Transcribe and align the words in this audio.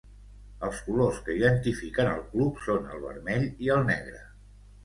Els 0.67 0.79
colors 0.85 1.19
que 1.27 1.35
identifiquen 1.41 2.09
el 2.13 2.25
club 2.31 2.65
són 2.69 2.91
el 2.97 3.07
vermell 3.07 3.47
i 3.67 3.73
el 3.77 3.89
negre. 3.95 4.27